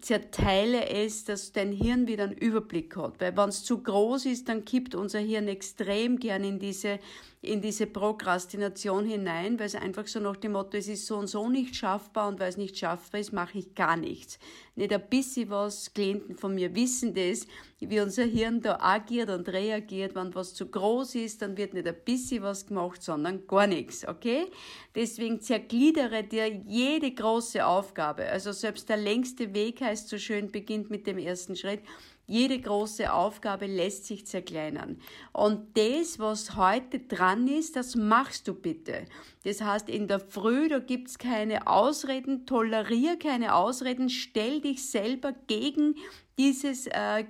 zerteile 0.00 0.88
es, 0.88 1.24
dass 1.24 1.52
dein 1.52 1.72
Hirn 1.72 2.06
wieder 2.06 2.24
einen 2.24 2.32
Überblick 2.32 2.96
hat. 2.96 3.20
Weil 3.20 3.36
wenn 3.36 3.48
es 3.48 3.64
zu 3.64 3.82
groß 3.82 4.26
ist, 4.26 4.48
dann 4.48 4.64
kippt 4.64 4.94
unser 4.94 5.20
Hirn 5.20 5.48
extrem 5.48 6.18
gern 6.18 6.42
in 6.42 6.58
diese 6.58 6.98
in 7.44 7.60
diese 7.60 7.86
Prokrastination 7.86 9.04
hinein, 9.04 9.58
weil 9.58 9.66
es 9.66 9.74
einfach 9.74 10.06
so 10.06 10.20
nach 10.20 10.36
dem 10.36 10.52
Motto, 10.52 10.76
es 10.76 10.88
ist 10.88 11.06
so 11.06 11.16
und 11.16 11.26
so 11.26 11.48
nicht 11.48 11.76
schaffbar 11.76 12.28
und 12.28 12.40
weil 12.40 12.48
es 12.48 12.56
nicht 12.56 12.76
schaffbar 12.76 13.20
ist, 13.20 13.32
mache 13.32 13.58
ich 13.58 13.74
gar 13.74 13.96
nichts. 13.96 14.38
Nicht 14.76 14.92
ein 14.92 15.08
bisschen 15.08 15.50
was, 15.50 15.92
Klienten 15.94 16.36
von 16.36 16.54
mir 16.54 16.74
wissen 16.74 17.14
das, 17.14 17.46
wie 17.78 18.00
unser 18.00 18.24
Hirn 18.24 18.60
da 18.60 18.78
agiert 18.80 19.30
und 19.30 19.48
reagiert. 19.48 20.14
Wenn 20.14 20.34
was 20.34 20.54
zu 20.54 20.66
groß 20.66 21.14
ist, 21.16 21.42
dann 21.42 21.56
wird 21.56 21.74
nicht 21.74 21.86
ein 21.86 21.96
bisschen 22.04 22.42
was 22.42 22.66
gemacht, 22.66 23.02
sondern 23.02 23.46
gar 23.46 23.66
nichts, 23.66 24.06
okay? 24.06 24.46
Deswegen 24.94 25.40
zergliedere 25.40 26.24
dir 26.24 26.48
jede 26.48 27.12
große 27.12 27.64
Aufgabe. 27.64 28.26
Also 28.26 28.52
selbst 28.52 28.88
der 28.88 28.96
längste 28.96 29.54
Weg 29.54 29.80
heißt 29.80 30.08
so 30.08 30.18
schön, 30.18 30.50
beginnt 30.50 30.90
mit 30.90 31.06
dem 31.06 31.18
ersten 31.18 31.56
Schritt. 31.56 31.80
Jede 32.26 32.58
große 32.58 33.12
Aufgabe 33.12 33.66
lässt 33.66 34.06
sich 34.06 34.26
zerkleinern. 34.26 34.98
Und 35.32 35.76
das, 35.76 36.18
was 36.18 36.56
heute 36.56 37.00
dran 37.00 37.48
ist, 37.48 37.76
das 37.76 37.96
machst 37.96 38.48
du 38.48 38.54
bitte. 38.54 39.04
Das 39.44 39.60
heißt, 39.60 39.90
in 39.90 40.08
der 40.08 40.20
Früh, 40.20 40.68
da 40.68 40.78
gibt's 40.78 41.18
keine 41.18 41.66
Ausreden, 41.66 42.46
tolerier 42.46 43.18
keine 43.18 43.54
Ausreden, 43.54 44.08
stell 44.08 44.62
dich 44.62 44.90
selber 44.90 45.34
gegen 45.46 45.96
dieses, 46.38 46.86
äh, 46.86 47.24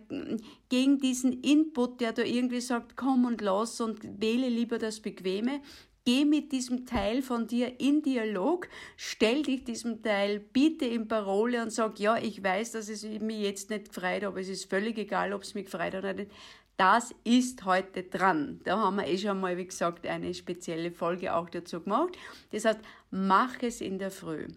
gegen 0.68 0.98
diesen 0.98 1.42
Input, 1.42 2.00
der 2.00 2.12
da 2.12 2.22
irgendwie 2.22 2.60
sagt, 2.60 2.96
komm 2.96 3.24
und 3.24 3.40
lass 3.40 3.80
und 3.80 3.98
wähle 4.20 4.48
lieber 4.48 4.78
das 4.78 5.00
Bequeme, 5.00 5.60
Geh 6.06 6.26
mit 6.26 6.52
diesem 6.52 6.84
Teil 6.84 7.22
von 7.22 7.46
dir 7.46 7.80
in 7.80 8.02
Dialog, 8.02 8.68
stell 8.94 9.42
dich 9.42 9.64
diesem 9.64 10.02
Teil 10.02 10.38
bitte 10.38 10.84
in 10.84 11.08
Parole 11.08 11.62
und 11.62 11.70
sag, 11.70 11.98
ja, 11.98 12.18
ich 12.18 12.44
weiß, 12.44 12.72
dass 12.72 12.90
es 12.90 13.04
mich 13.04 13.40
jetzt 13.40 13.70
nicht 13.70 13.94
freut, 13.94 14.22
aber 14.24 14.38
es 14.38 14.50
ist 14.50 14.68
völlig 14.68 14.98
egal, 14.98 15.32
ob 15.32 15.44
es 15.44 15.54
mich 15.54 15.70
freut 15.70 15.94
oder 15.94 16.12
nicht. 16.12 16.30
Das 16.76 17.14
ist 17.24 17.64
heute 17.64 18.02
dran. 18.02 18.60
Da 18.64 18.78
haben 18.78 18.96
wir 18.96 19.06
eh 19.06 19.16
schon 19.16 19.40
mal, 19.40 19.56
wie 19.56 19.64
gesagt, 19.64 20.06
eine 20.06 20.34
spezielle 20.34 20.90
Folge 20.90 21.34
auch 21.34 21.48
dazu 21.48 21.80
gemacht. 21.80 22.18
Das 22.50 22.66
heißt, 22.66 22.80
mach 23.10 23.62
es 23.62 23.80
in 23.80 23.98
der 23.98 24.10
Früh. 24.10 24.48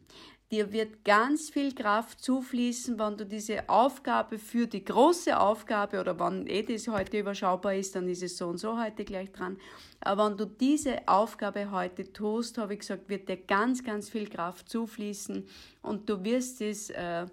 Dir 0.49 0.71
wird 0.71 1.03
ganz 1.03 1.49
viel 1.49 1.75
Kraft 1.75 2.21
zufließen, 2.21 2.97
wenn 2.97 3.17
du 3.17 3.25
diese 3.25 3.67
Aufgabe 3.67 4.39
für 4.39 4.65
die 4.65 4.85
große 4.85 5.37
Aufgabe 5.37 5.99
oder 5.99 6.17
wenn 6.21 6.47
eh 6.47 6.63
das 6.63 6.87
heute 6.87 7.19
überschaubar 7.19 7.75
ist, 7.75 7.95
dann 7.95 8.07
ist 8.07 8.23
es 8.23 8.37
so 8.37 8.47
und 8.47 8.57
so 8.57 8.81
heute 8.81 9.03
gleich 9.03 9.29
dran. 9.33 9.57
Aber 9.99 10.29
wenn 10.29 10.37
du 10.37 10.45
diese 10.45 11.05
Aufgabe 11.05 11.69
heute 11.71 12.13
tust, 12.13 12.57
habe 12.59 12.75
ich 12.75 12.79
gesagt, 12.79 13.09
wird 13.09 13.27
dir 13.27 13.35
ganz, 13.35 13.83
ganz 13.83 14.09
viel 14.09 14.29
Kraft 14.29 14.69
zufließen 14.69 15.45
und 15.81 16.09
du 16.09 16.23
wirst 16.23 16.61
es, 16.61 16.91
äh, 16.91 17.25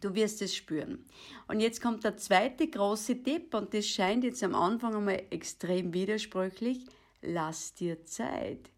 du 0.00 0.14
wirst 0.14 0.40
es 0.40 0.54
spüren. 0.54 1.04
Und 1.48 1.58
jetzt 1.58 1.82
kommt 1.82 2.04
der 2.04 2.16
zweite 2.16 2.68
große 2.68 3.24
Tipp 3.24 3.54
und 3.54 3.74
das 3.74 3.88
scheint 3.88 4.22
jetzt 4.22 4.44
am 4.44 4.54
Anfang 4.54 4.94
einmal 4.94 5.20
extrem 5.30 5.92
widersprüchlich. 5.92 6.86
Lass 7.22 7.74
dir 7.74 8.06
Zeit 8.06 8.70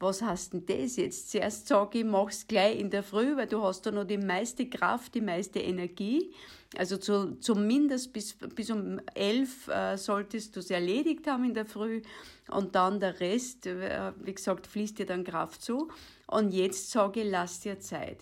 was 0.00 0.22
hast 0.22 0.54
denn 0.54 0.64
das 0.64 0.96
jetzt? 0.96 1.30
Zuerst 1.30 1.68
sage 1.68 1.98
ich, 1.98 2.04
mach's 2.04 2.46
gleich 2.46 2.80
in 2.80 2.90
der 2.90 3.02
Früh, 3.02 3.36
weil 3.36 3.46
du 3.46 3.62
hast 3.62 3.82
da 3.82 3.90
noch 3.90 4.04
die 4.04 4.16
meiste 4.16 4.68
Kraft, 4.68 5.14
die 5.14 5.20
meiste 5.20 5.60
Energie. 5.60 6.32
Also 6.76 6.96
zu, 6.96 7.38
zumindest 7.40 8.12
bis, 8.12 8.34
bis 8.34 8.70
um 8.70 9.00
elf 9.14 9.68
äh, 9.68 9.98
solltest 9.98 10.56
du 10.56 10.60
es 10.60 10.70
erledigt 10.70 11.26
haben 11.26 11.44
in 11.44 11.54
der 11.54 11.66
Früh 11.66 12.00
und 12.48 12.74
dann 12.74 12.98
der 12.98 13.20
Rest, 13.20 13.66
äh, 13.66 14.12
wie 14.22 14.34
gesagt, 14.34 14.66
fließt 14.66 14.98
dir 14.98 15.06
dann 15.06 15.22
Kraft 15.22 15.62
zu. 15.62 15.90
Und 16.26 16.54
jetzt 16.54 16.90
sage 16.90 17.20
ich, 17.20 17.30
lass 17.30 17.60
dir 17.60 17.78
Zeit. 17.80 18.18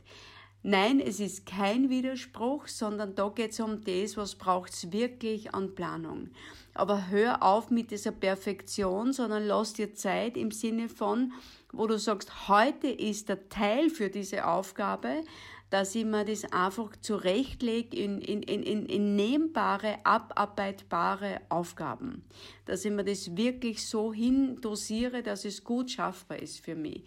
Nein, 0.62 1.00
es 1.00 1.21
ist 1.21 1.47
kein 1.47 1.88
Widerspruch, 1.88 2.67
sondern 2.67 3.15
da 3.15 3.29
geht 3.29 3.53
es 3.53 3.61
um 3.61 3.85
das, 3.85 4.17
was 4.17 4.35
braucht 4.35 4.73
es 4.73 4.93
wirklich 4.93 5.55
an 5.55 5.75
Planung. 5.75 6.31
Aber 6.75 7.09
hör 7.09 7.43
auf 7.43 7.71
mit 7.71 7.93
dieser 7.93 8.11
Perfektion, 8.11 9.12
sondern 9.12 9.47
lass 9.47 9.75
dir 9.75 9.95
Zeit 9.95 10.37
im 10.37 10.50
Sinne 10.50 10.88
von, 10.88 11.33
wo 11.73 11.87
du 11.87 11.99
sagst, 11.99 12.49
heute 12.49 12.88
ist 12.88 13.29
der 13.29 13.49
Teil 13.49 13.88
für 13.88 14.11
diese 14.11 14.47
Aufgabe, 14.47 15.23
dass 15.71 15.95
ich 15.95 16.05
mir 16.05 16.25
das 16.25 16.50
einfach 16.53 16.97
zurechtlege 17.00 17.97
in, 17.97 18.21
in, 18.21 18.43
in, 18.43 18.62
in, 18.62 18.87
in 18.87 19.17
nehmbare, 19.17 19.99
abarbeitbare 20.05 21.41
Aufgaben. 21.50 22.25
Dass 22.65 22.85
ich 22.85 22.91
mir 22.91 23.05
das 23.05 23.37
wirklich 23.37 23.87
so 23.87 24.12
hindosiere, 24.12 25.23
dass 25.23 25.45
es 25.45 25.62
gut 25.62 25.91
schaffbar 25.91 26.38
ist 26.38 26.61
für 26.61 26.75
mich. 26.75 27.05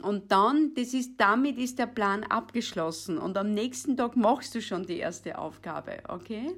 Und 0.00 0.32
dann, 0.32 0.74
das 0.74 0.94
ist, 0.94 1.18
damit 1.18 1.58
ist 1.58 1.78
der 1.78 1.86
Plan 1.86 2.24
abgeschlossen. 2.24 3.18
Und 3.18 3.36
am 3.36 3.52
nächsten 3.52 3.96
Tag 3.96 4.16
machst 4.16 4.54
du 4.54 4.62
schon 4.62 4.86
die 4.86 4.98
erste 4.98 5.38
Aufgabe, 5.38 5.98
okay? 6.08 6.54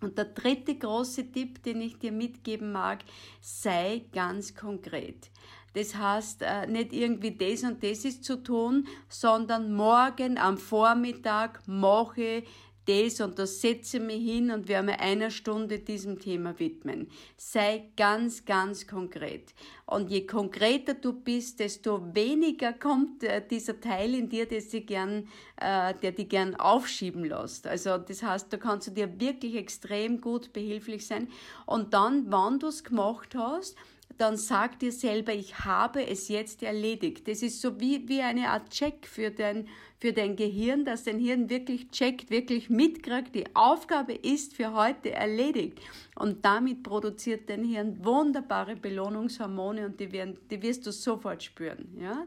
Und 0.00 0.16
der 0.16 0.26
dritte 0.26 0.76
große 0.76 1.30
Tipp, 1.30 1.62
den 1.62 1.80
ich 1.80 1.98
dir 1.98 2.12
mitgeben 2.12 2.72
mag, 2.72 3.00
sei 3.40 4.06
ganz 4.12 4.54
konkret. 4.54 5.30
Das 5.74 5.94
heißt, 5.94 6.42
äh, 6.42 6.66
nicht 6.66 6.92
irgendwie 6.92 7.36
das 7.36 7.62
und 7.62 7.82
das 7.84 8.04
ist 8.04 8.24
zu 8.24 8.42
tun, 8.42 8.88
sondern 9.08 9.72
morgen 9.72 10.36
am 10.36 10.58
Vormittag 10.58 11.60
mache 11.66 12.42
das 12.86 13.20
und 13.20 13.38
das 13.38 13.60
setze 13.60 14.00
mich 14.00 14.24
hin 14.24 14.50
und 14.50 14.68
werde 14.68 14.86
mir 14.86 15.00
einer 15.00 15.30
Stunde 15.30 15.78
diesem 15.78 16.18
Thema 16.18 16.58
widmen. 16.58 17.08
Sei 17.36 17.90
ganz, 17.96 18.44
ganz 18.44 18.86
konkret. 18.86 19.54
Und 19.86 20.10
je 20.10 20.26
konkreter 20.26 20.94
du 20.94 21.12
bist, 21.12 21.60
desto 21.60 22.14
weniger 22.14 22.72
kommt 22.72 23.22
äh, 23.24 23.42
dieser 23.46 23.80
Teil 23.80 24.14
in 24.14 24.28
dir, 24.28 24.46
der 24.46 24.60
dich 24.60 24.86
gern, 24.86 25.28
äh, 25.60 25.94
der 25.94 26.12
dich 26.12 26.28
gern 26.28 26.54
aufschieben 26.56 27.24
lässt. 27.24 27.66
Also 27.66 27.98
das 27.98 28.22
heißt, 28.22 28.52
da 28.52 28.56
kannst 28.56 28.88
du 28.88 28.92
dir 28.92 29.20
wirklich 29.20 29.56
extrem 29.56 30.20
gut 30.20 30.52
behilflich 30.52 31.06
sein. 31.06 31.28
Und 31.66 31.92
dann, 31.92 32.30
wann 32.30 32.58
du 32.58 32.68
es 32.68 32.84
gemacht 32.84 33.34
hast, 33.34 33.76
dann 34.18 34.36
sag 34.36 34.78
dir 34.78 34.92
selber, 34.92 35.32
ich 35.32 35.60
habe 35.60 36.06
es 36.06 36.28
jetzt 36.28 36.62
erledigt. 36.62 37.26
Das 37.26 37.42
ist 37.42 37.60
so 37.60 37.80
wie, 37.80 38.08
wie 38.08 38.20
eine 38.20 38.50
Art 38.50 38.70
Check 38.70 39.06
für 39.06 39.30
dein, 39.30 39.68
für 39.98 40.12
dein 40.12 40.36
Gehirn, 40.36 40.84
dass 40.84 41.04
dein 41.04 41.18
Hirn 41.18 41.48
wirklich 41.48 41.90
checkt, 41.90 42.30
wirklich 42.30 42.70
mitkriegt, 42.70 43.34
die 43.34 43.44
Aufgabe 43.54 44.12
ist 44.12 44.54
für 44.54 44.74
heute 44.74 45.12
erledigt. 45.12 45.78
Und 46.14 46.44
damit 46.44 46.82
produziert 46.82 47.48
dein 47.48 47.64
Hirn 47.64 48.04
wunderbare 48.04 48.76
Belohnungshormone 48.76 49.86
und 49.86 50.00
die, 50.00 50.12
werden, 50.12 50.38
die 50.50 50.60
wirst 50.62 50.86
du 50.86 50.92
sofort 50.92 51.42
spüren. 51.42 51.96
Ja? 51.98 52.26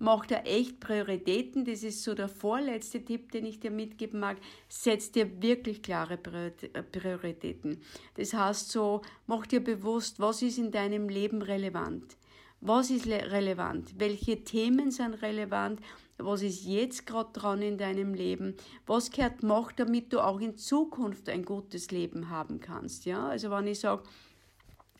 Mach 0.00 0.26
dir 0.26 0.42
echt 0.44 0.80
Prioritäten. 0.80 1.64
Das 1.64 1.84
ist 1.84 2.02
so 2.02 2.14
der 2.14 2.28
vorletzte 2.28 3.04
Tipp, 3.04 3.30
den 3.30 3.46
ich 3.46 3.60
dir 3.60 3.70
mitgeben 3.70 4.18
mag. 4.18 4.38
Setz 4.68 5.12
dir 5.12 5.40
wirklich 5.40 5.82
klare 5.82 6.16
Prioritäten. 6.16 7.80
Das 8.16 8.34
heißt 8.34 8.70
so, 8.70 9.02
mach 9.26 9.46
dir 9.46 9.62
bewusst, 9.62 10.18
was 10.18 10.42
ist 10.42 10.58
in 10.58 10.72
deinem 10.72 11.08
Leben 11.08 11.42
relevant. 11.42 12.16
Was 12.62 12.90
ist 12.90 13.06
relevant? 13.06 13.98
Welche 13.98 14.44
Themen 14.44 14.90
sind 14.90 15.22
relevant? 15.22 15.80
Was 16.18 16.42
ist 16.42 16.64
jetzt 16.64 17.06
gerade 17.06 17.32
dran 17.32 17.62
in 17.62 17.78
deinem 17.78 18.12
Leben? 18.12 18.54
Was 18.86 19.10
gehört 19.10 19.42
macht, 19.42 19.80
damit 19.80 20.12
du 20.12 20.20
auch 20.20 20.40
in 20.40 20.58
Zukunft 20.58 21.30
ein 21.30 21.46
gutes 21.46 21.90
Leben 21.90 22.28
haben 22.28 22.60
kannst? 22.60 23.06
Ja, 23.06 23.28
also 23.28 23.50
wenn 23.50 23.66
ich 23.66 23.80
sage, 23.80 24.02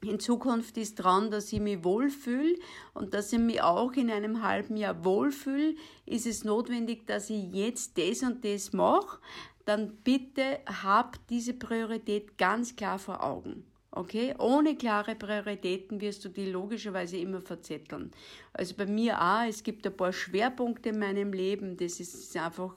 in 0.03 0.19
Zukunft 0.19 0.77
ist 0.79 0.97
dran, 0.97 1.31
dass 1.31 1.53
ich 1.53 1.61
mich 1.61 1.85
wohlfühle 1.85 2.57
und 2.95 3.13
dass 3.13 3.33
ich 3.33 3.39
mich 3.39 3.63
auch 3.63 3.93
in 3.93 4.11
einem 4.11 4.43
halben 4.43 4.77
Jahr 4.77 5.05
wohlfühle, 5.05 5.75
ist 6.07 6.27
es 6.27 6.45
notwendig, 6.45 7.07
dass 7.07 7.29
ich 7.29 7.53
jetzt 7.53 7.99
das 7.99 8.23
und 8.23 8.45
das 8.45 8.73
mache, 8.73 9.19
dann 9.67 9.99
bitte 10.03 10.61
hab 10.67 11.27
diese 11.29 11.55
Priorität 11.55 12.39
ganz 12.39 12.77
klar 12.77 12.99
vor 12.99 13.23
Augen. 13.23 13.65
Okay? 13.91 14.35
Ohne 14.39 14.77
klare 14.77 15.15
Prioritäten 15.17 16.01
wirst 16.01 16.25
du 16.25 16.31
die 16.31 16.51
logischerweise 16.51 17.19
immer 17.19 17.43
verzetteln. 17.43 18.11
Also 18.53 18.75
bei 18.77 18.87
mir 18.87 19.21
auch, 19.21 19.47
es 19.47 19.63
gibt 19.63 19.87
ein 19.87 19.97
paar 19.97 20.13
Schwerpunkte 20.13 20.91
in 20.91 20.99
meinem 20.99 21.33
Leben, 21.33 21.77
das 21.77 22.01
ist 22.01 22.35
einfach 22.37 22.77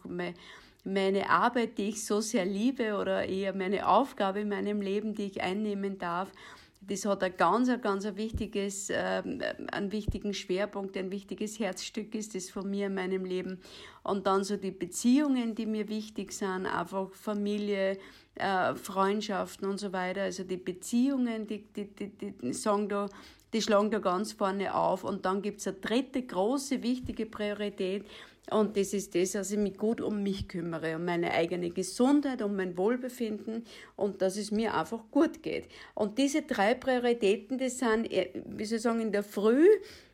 meine 0.84 1.30
Arbeit, 1.30 1.78
die 1.78 1.90
ich 1.90 2.04
so 2.04 2.20
sehr 2.20 2.46
liebe 2.46 2.98
oder 2.98 3.26
eher 3.26 3.56
meine 3.56 3.88
Aufgabe 3.88 4.42
in 4.42 4.50
meinem 4.50 4.82
Leben, 4.82 5.16
die 5.16 5.28
ich 5.28 5.42
einnehmen 5.42 5.98
darf 5.98 6.30
das 6.88 7.06
hat 7.06 7.24
ein 7.24 7.36
ganz, 7.38 7.70
ein 7.70 7.82
ganz 7.82 8.06
ein 8.06 8.18
wichtiges, 8.18 8.90
äh, 8.90 9.24
einen 9.72 9.92
wichtigen 9.92 10.34
Schwerpunkt, 10.34 10.98
ein 10.98 11.12
wichtiges 11.12 11.60
Herzstück 11.60 12.16
ist 12.16 12.36
das 12.36 12.50
von 12.50 12.70
mir 12.70 12.88
in 12.88 12.96
meinem 12.96 13.26
Leben. 13.26 13.60
Und 14.04 14.28
dann 14.28 14.44
so 14.44 14.58
die 14.58 14.72
Beziehungen, 14.72 15.56
die 15.56 15.66
mir 15.66 15.88
wichtig 15.88 16.32
sind, 16.34 16.66
einfach 16.66 17.12
Familie, 17.14 17.98
äh, 18.36 18.76
Freundschaften 18.76 19.68
und 19.68 19.78
so 19.78 19.94
weiter. 19.94 20.24
Also 20.24 20.44
die 20.44 20.58
Beziehungen, 20.58 21.48
die, 21.48 21.64
die, 21.74 21.88
die, 21.88 22.10
die 22.10 22.54
sagen 22.54 22.90
da, 22.90 23.10
die 23.54 23.62
schlagen 23.62 23.92
da 23.92 24.00
ganz 24.00 24.34
vorne 24.34 24.74
auf. 24.76 25.04
Und 25.04 25.26
dann 25.26 25.42
gibt 25.42 25.60
es 25.60 25.68
eine 25.68 25.78
dritte 25.78 26.22
große, 26.24 26.82
wichtige 26.84 27.26
Priorität. 27.26 28.06
Und 28.52 28.76
das 28.76 28.94
ist 28.94 29.16
das, 29.16 29.32
dass 29.32 29.52
ich 29.52 29.58
mich 29.58 29.78
gut 29.78 30.02
um 30.02 30.22
mich 30.22 30.50
kümmere, 30.50 30.98
um 30.98 31.06
meine 31.06 31.32
eigene 31.32 31.70
Gesundheit, 31.70 32.42
um 32.42 32.56
mein 32.56 32.78
Wohlbefinden 32.78 33.64
und 33.96 34.22
dass 34.22 34.36
es 34.36 34.52
mir 34.52 34.74
einfach 34.74 35.04
gut 35.12 35.42
geht. 35.42 35.66
Und 35.96 36.18
diese 36.18 36.42
drei 36.42 36.74
Prioritäten, 36.74 37.58
das 37.58 37.80
sind, 37.80 38.12
äh, 38.12 38.32
wie 38.46 38.66
soll 38.66 38.78
ich 38.78 38.84
sagen, 38.84 39.00
in 39.00 39.14
der 39.14 39.24
Früh 39.24 39.66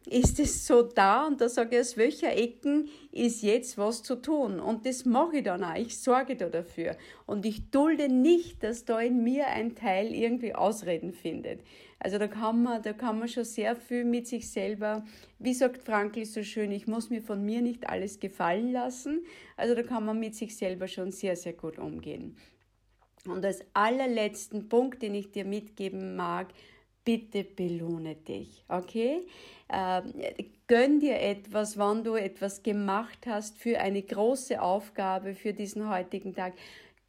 ist 0.05 0.39
es 0.39 0.65
so 0.65 0.83
da 0.83 1.27
und 1.27 1.41
da 1.41 1.49
sage 1.49 1.75
ich, 1.75 1.81
aus 1.81 1.97
welcher 1.97 2.35
Ecken 2.35 2.89
ist 3.11 3.41
jetzt 3.41 3.77
was 3.77 4.03
zu 4.03 4.15
tun. 4.15 4.59
Und 4.59 4.85
das 4.85 5.05
mache 5.05 5.37
ich 5.37 5.43
dann 5.43 5.63
auch. 5.63 5.75
Ich 5.75 5.97
sorge 5.99 6.35
da 6.35 6.49
dafür. 6.49 6.95
Und 7.25 7.45
ich 7.45 7.69
dulde 7.71 8.09
nicht, 8.09 8.63
dass 8.63 8.85
da 8.85 8.99
in 8.99 9.23
mir 9.23 9.47
ein 9.47 9.75
Teil 9.75 10.13
irgendwie 10.13 10.53
Ausreden 10.53 11.13
findet. 11.13 11.61
Also 11.99 12.17
da 12.17 12.27
kann 12.27 12.63
man, 12.63 12.81
da 12.81 12.93
kann 12.93 13.19
man 13.19 13.27
schon 13.27 13.43
sehr 13.43 13.75
viel 13.75 14.05
mit 14.05 14.25
sich 14.27 14.49
selber, 14.49 15.05
wie 15.37 15.53
sagt 15.53 15.83
Frankl 15.83 16.25
so 16.25 16.43
schön, 16.43 16.71
ich 16.71 16.87
muss 16.87 17.09
mir 17.09 17.21
von 17.21 17.43
mir 17.45 17.61
nicht 17.61 17.89
alles 17.89 18.19
gefallen 18.19 18.71
lassen. 18.71 19.25
Also 19.57 19.75
da 19.75 19.83
kann 19.83 20.05
man 20.05 20.19
mit 20.19 20.35
sich 20.35 20.55
selber 20.55 20.87
schon 20.87 21.11
sehr, 21.11 21.35
sehr 21.35 21.53
gut 21.53 21.77
umgehen. 21.77 22.37
Und 23.25 23.43
als 23.43 23.61
allerletzten 23.73 24.69
Punkt, 24.69 25.01
den 25.01 25.13
ich 25.13 25.31
dir 25.31 25.43
mitgeben 25.43 26.15
mag, 26.15 26.47
bitte 27.03 27.43
belohne 27.43 28.15
dich, 28.15 28.63
okay? 28.69 29.25
Äh, 29.67 30.01
gönn 30.67 30.99
dir 30.99 31.19
etwas, 31.19 31.77
wann 31.77 32.03
du 32.03 32.15
etwas 32.15 32.63
gemacht 32.63 33.25
hast 33.25 33.57
für 33.57 33.79
eine 33.79 34.01
große 34.01 34.61
Aufgabe 34.61 35.33
für 35.33 35.53
diesen 35.53 35.89
heutigen 35.89 36.33
Tag. 36.33 36.53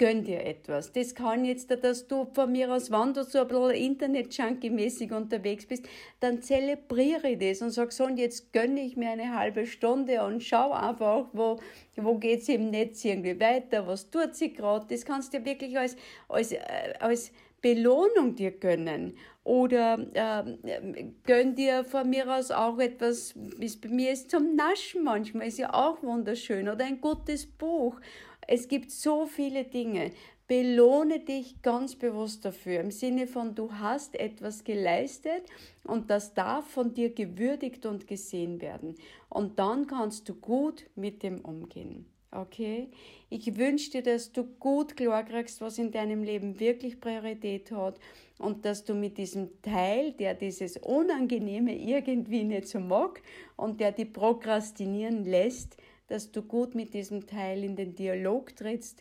Gönn 0.01 0.25
dir 0.25 0.47
etwas. 0.47 0.93
Das 0.93 1.15
kann 1.15 1.45
jetzt, 1.45 1.71
dass 1.85 2.09
du 2.09 2.25
von 2.33 2.51
mir 2.51 2.73
aus, 2.73 2.91
wann 2.91 3.13
du 3.13 3.23
so 3.23 3.41
ein 3.41 3.49
bisschen 3.49 3.71
Internet-Junkie-mäßig 3.73 5.13
unterwegs 5.13 5.67
bist, 5.67 5.87
dann 6.21 6.41
zelebriere 6.41 7.37
das 7.37 7.61
und 7.61 7.69
sag 7.69 7.93
so, 7.93 8.05
und 8.07 8.17
jetzt 8.17 8.51
gönne 8.51 8.81
ich 8.81 8.97
mir 8.97 9.11
eine 9.11 9.37
halbe 9.37 9.67
Stunde 9.67 10.25
und 10.25 10.43
schau 10.43 10.73
einfach, 10.73 11.27
wo, 11.35 11.59
wo 11.97 12.15
geht's 12.15 12.49
im 12.49 12.71
Netz 12.71 13.05
irgendwie 13.05 13.39
weiter, 13.39 13.87
was 13.87 14.09
tut 14.09 14.35
sie 14.35 14.55
gerade. 14.55 14.87
Das 14.89 15.05
kannst 15.05 15.35
du 15.35 15.39
dir 15.39 15.45
wirklich 15.45 15.79
als, 15.79 15.97
als, 16.31 16.53
äh, 16.53 16.59
als 16.99 17.31
Belohnung 17.61 18.35
dir 18.35 18.53
gönnen 18.53 19.19
oder 19.45 19.99
äh, 20.15 21.11
gönn 21.25 21.55
dir 21.55 21.85
von 21.85 22.09
mir 22.09 22.27
aus 22.35 22.51
auch 22.51 22.79
etwas, 22.79 23.35
wie 23.37 23.67
es 23.67 23.79
bei 23.79 23.91
mir 23.91 24.13
ist, 24.13 24.31
zum 24.31 24.57
Naschen 24.57 25.05
manchmal, 25.05 25.49
ist 25.49 25.59
ja 25.59 25.75
auch 25.75 26.03
wunderschön 26.03 26.71
oder 26.71 26.87
ein 26.87 27.03
gutes 27.03 27.45
Buch. 27.47 28.01
Es 28.47 28.69
gibt 28.69 28.91
so 28.91 29.27
viele 29.27 29.65
Dinge. 29.65 30.13
Belohne 30.47 31.21
dich 31.21 31.63
ganz 31.63 31.95
bewusst 31.95 32.45
dafür, 32.45 32.81
im 32.81 32.91
Sinne 32.91 33.29
von, 33.29 33.55
du 33.55 33.73
hast 33.73 34.19
etwas 34.19 34.65
geleistet 34.65 35.45
und 35.85 36.11
das 36.11 36.35
darf 36.35 36.67
von 36.67 36.93
dir 36.93 37.15
gewürdigt 37.15 37.87
und 37.87 38.09
gesehen 38.09 38.61
werden. 38.61 38.97
Und 39.29 39.61
dann 39.61 39.87
kannst 39.87 40.29
du 40.29 40.35
gut 40.35 40.87
mit 40.97 41.23
dem 41.23 41.41
umgehen. 41.45 42.07
Okay? 42.33 42.89
Ich 43.29 43.57
wünsche 43.57 43.91
dir, 43.91 44.03
dass 44.03 44.33
du 44.33 44.45
gut 44.45 44.97
klar 44.97 45.25
kriegst, 45.25 45.61
was 45.61 45.79
in 45.79 45.91
deinem 45.91 46.23
Leben 46.23 46.59
wirklich 46.61 47.01
Priorität 47.01 47.71
hat 47.73 47.99
und 48.39 48.65
dass 48.65 48.85
du 48.85 48.95
mit 48.95 49.19
diesem 49.19 49.63
Teil, 49.63 50.13
der 50.13 50.35
dieses 50.35 50.77
Unangenehme 50.77 51.77
irgendwie 51.77 52.45
nicht 52.45 52.69
so 52.69 52.81
mag 52.81 53.23
und 53.57 53.81
der 53.81 53.93
die 53.93 54.05
prokrastinieren 54.05 55.25
lässt, 55.25 55.77
dass 56.11 56.33
du 56.33 56.43
gut 56.43 56.75
mit 56.75 56.93
diesem 56.93 57.27
Teil 57.29 57.63
in 57.63 57.77
den 57.77 57.95
Dialog 57.95 58.55
trittst 58.57 59.01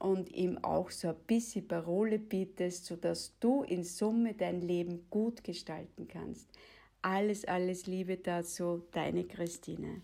und 0.00 0.32
ihm 0.32 0.58
auch 0.58 0.90
so 0.90 1.08
ein 1.08 1.16
bisschen 1.26 1.68
Parole 1.68 2.18
bietest, 2.18 2.86
sodass 2.86 3.38
du 3.38 3.62
in 3.62 3.84
Summe 3.84 4.34
dein 4.34 4.60
Leben 4.60 5.06
gut 5.10 5.44
gestalten 5.44 6.08
kannst. 6.08 6.48
Alles, 7.02 7.44
alles 7.44 7.86
Liebe 7.86 8.16
dazu, 8.16 8.82
deine 8.90 9.24
Christine. 9.24 10.02